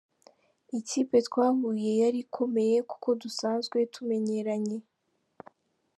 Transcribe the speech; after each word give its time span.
Ikipe 0.79 1.17
twahuye 1.27 1.91
yari 2.01 2.19
ikomeye, 2.25 2.77
kuko 2.89 3.07
dusanzwe 3.21 3.77
tumenyeranye. 3.93 4.77